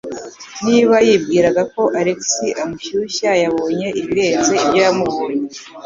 [0.65, 2.21] Niba yibwiraga ko Alex
[2.61, 5.43] amushyushya, yabonye ibirenze ibyo yamubonye.